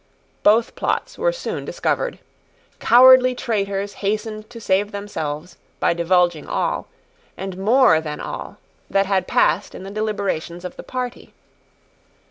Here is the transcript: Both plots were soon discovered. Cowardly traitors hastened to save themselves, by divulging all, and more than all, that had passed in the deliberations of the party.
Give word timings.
Both 0.41 0.73
plots 0.73 1.19
were 1.19 1.31
soon 1.31 1.63
discovered. 1.63 2.17
Cowardly 2.79 3.35
traitors 3.35 3.93
hastened 4.01 4.49
to 4.49 4.59
save 4.59 4.91
themselves, 4.91 5.57
by 5.79 5.93
divulging 5.93 6.47
all, 6.47 6.87
and 7.37 7.55
more 7.59 8.01
than 8.01 8.19
all, 8.19 8.57
that 8.89 9.05
had 9.05 9.27
passed 9.27 9.75
in 9.75 9.83
the 9.83 9.91
deliberations 9.91 10.65
of 10.65 10.75
the 10.75 10.81
party. 10.81 11.35